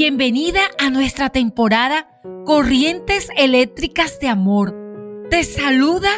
[0.00, 2.06] Bienvenida a nuestra temporada
[2.46, 4.72] Corrientes Eléctricas de Amor.
[5.28, 6.08] Te saluda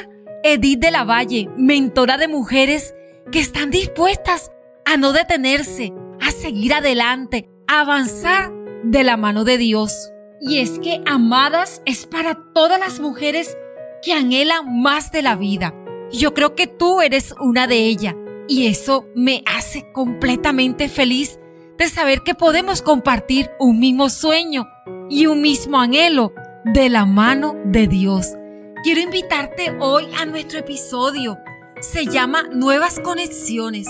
[0.42, 2.94] Edith de la Valle, mentora de mujeres
[3.32, 4.52] que están dispuestas
[4.84, 8.52] a no detenerse, a seguir adelante, a avanzar
[8.84, 10.12] de la mano de Dios.
[10.42, 13.56] Y es que amadas es para todas las mujeres
[14.02, 15.74] que anhelan más de la vida.
[16.12, 18.14] Yo creo que tú eres una de ellas
[18.46, 21.39] y eso me hace completamente feliz
[21.80, 24.68] de saber que podemos compartir un mismo sueño
[25.08, 28.36] y un mismo anhelo de la mano de Dios.
[28.82, 31.38] Quiero invitarte hoy a nuestro episodio.
[31.80, 33.88] Se llama Nuevas Conexiones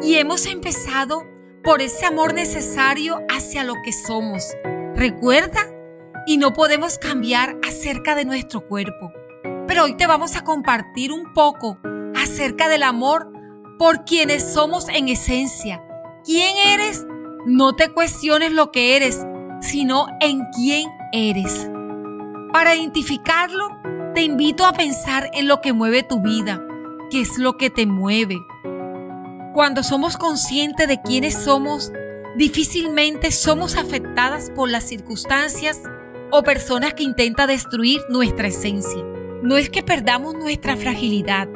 [0.00, 1.24] y hemos empezado
[1.64, 4.44] por ese amor necesario hacia lo que somos.
[4.94, 5.66] Recuerda,
[6.24, 9.12] y no podemos cambiar acerca de nuestro cuerpo.
[9.66, 11.80] Pero hoy te vamos a compartir un poco
[12.14, 13.32] acerca del amor
[13.76, 15.82] por quienes somos en esencia
[16.28, 17.06] quién eres,
[17.46, 19.24] no te cuestiones lo que eres,
[19.62, 21.70] sino en quién eres.
[22.52, 23.80] Para identificarlo,
[24.14, 26.62] te invito a pensar en lo que mueve tu vida,
[27.10, 28.36] qué es lo que te mueve.
[29.54, 31.92] Cuando somos conscientes de quiénes somos,
[32.36, 35.80] difícilmente somos afectadas por las circunstancias
[36.30, 39.02] o personas que intentan destruir nuestra esencia.
[39.42, 41.48] No es que perdamos nuestra fragilidad,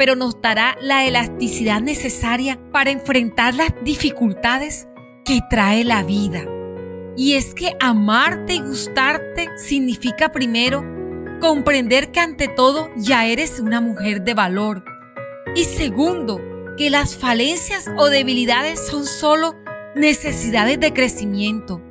[0.00, 4.88] pero nos dará la elasticidad necesaria para enfrentar las dificultades
[5.26, 6.46] que trae la vida.
[7.18, 10.82] Y es que amarte y gustarte significa primero
[11.38, 14.84] comprender que ante todo ya eres una mujer de valor.
[15.54, 16.40] Y segundo,
[16.78, 19.54] que las falencias o debilidades son solo
[19.94, 21.82] necesidades de crecimiento.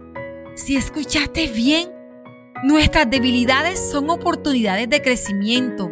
[0.55, 1.91] Si escuchaste bien,
[2.63, 5.91] nuestras debilidades son oportunidades de crecimiento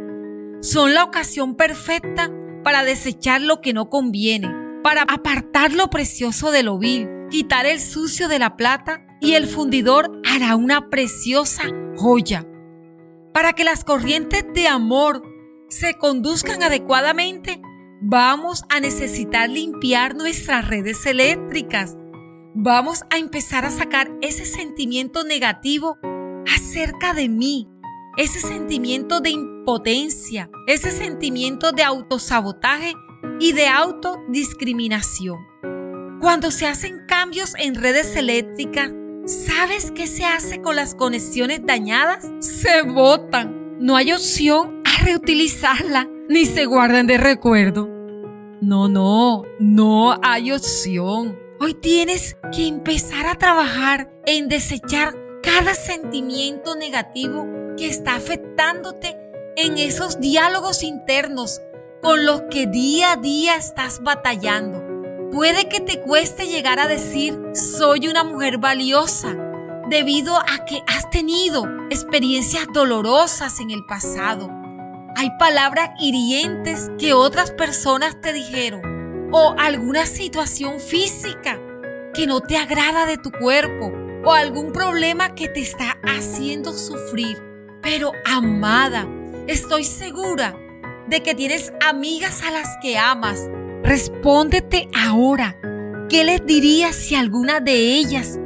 [0.67, 2.29] son la ocasión perfecta
[2.61, 7.79] para desechar lo que no conviene, para apartar lo precioso de lo vil, quitar el
[7.79, 11.63] sucio de la plata y el fundidor hará una preciosa
[11.95, 12.45] joya.
[13.33, 15.23] Para que las corrientes de amor
[15.69, 17.61] se conduzcan adecuadamente,
[18.01, 21.95] vamos a necesitar limpiar nuestras redes eléctricas.
[22.55, 25.97] Vamos a empezar a sacar ese sentimiento negativo
[26.53, 27.69] acerca de mí,
[28.17, 32.93] ese sentimiento de impotencia, ese sentimiento de autosabotaje
[33.39, 35.37] y de autodiscriminación.
[36.19, 38.91] Cuando se hacen cambios en redes eléctricas,
[39.25, 42.25] ¿sabes qué se hace con las conexiones dañadas?
[42.39, 43.77] Se botan.
[43.79, 47.87] No hay opción a reutilizarla ni se guardan de recuerdo.
[48.61, 51.37] No, no, no hay opción.
[51.59, 55.13] Hoy tienes que empezar a trabajar en desechar
[55.43, 57.45] cada sentimiento negativo
[57.77, 59.17] que está afectándote
[59.55, 61.61] en esos diálogos internos
[62.01, 64.83] con los que día a día estás batallando.
[65.31, 69.35] Puede que te cueste llegar a decir soy una mujer valiosa
[69.89, 74.49] debido a que has tenido experiencias dolorosas en el pasado.
[75.15, 81.59] Hay palabras hirientes que otras personas te dijeron o alguna situación física
[82.13, 83.91] que no te agrada de tu cuerpo
[84.23, 87.46] o algún problema que te está haciendo sufrir.
[87.89, 89.07] Pero amada,
[89.47, 90.57] estoy segura
[91.07, 93.49] de que tienes amigas a las que amas.
[93.81, 95.57] Respóndete ahora.
[96.09, 98.39] ¿Qué les dirías si alguna de ellas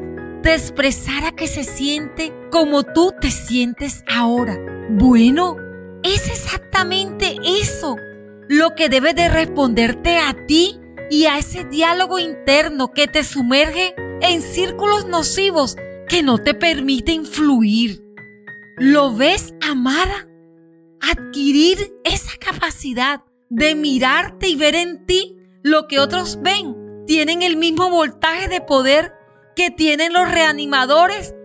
[0.44, 4.60] te expresara que se siente como tú te sientes ahora?
[4.92, 5.58] Bueno,
[6.04, 7.96] es exactamente eso
[8.48, 13.96] lo que debe de responderte a ti y a ese diálogo interno que te sumerge
[14.22, 18.11] en círculos nocivos que no te permiten fluir.
[18.84, 20.28] ¿Lo ves, amada?
[21.02, 27.06] Adquirir esa capacidad de mirarte y ver en ti lo que otros ven.
[27.06, 29.14] Tienen el mismo voltaje de poder
[29.56, 31.36] que tienen los reanimadores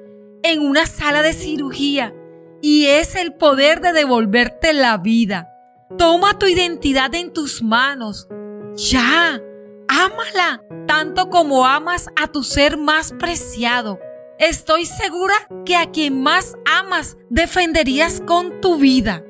[0.44, 2.14] en una sala de cirugía.
[2.62, 5.52] Y es el poder de devolverte la vida.
[5.98, 8.28] Toma tu identidad en tus manos.
[8.76, 9.42] Ya,
[9.88, 13.98] ámala tanto como amas a tu ser más preciado.
[14.38, 15.34] Estoy segura
[15.64, 19.24] que a quien más amas defenderías con tu vida.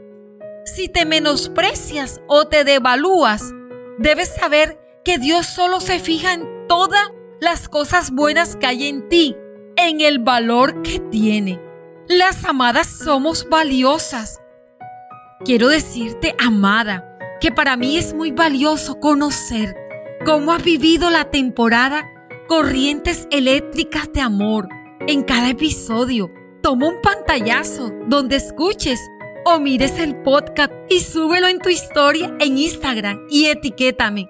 [0.65, 3.53] Si te menosprecias o te devalúas,
[3.99, 7.09] debes saber que Dios solo se fija en todas
[7.41, 9.37] las cosas buenas que hay en ti,
[9.77, 11.61] en el valor que tiene.
[12.09, 14.41] Las amadas somos valiosas.
[15.45, 19.77] Quiero decirte, amada, que para mí es muy valioso conocer
[20.25, 22.11] cómo has vivido la temporada
[22.49, 24.69] Corrientes Eléctricas de Amor
[25.07, 26.33] en cada episodio.
[26.63, 29.01] Toma un pantallazo donde escuches
[29.45, 34.29] o mires el podcast y súbelo en tu historia en Instagram y etiquétame.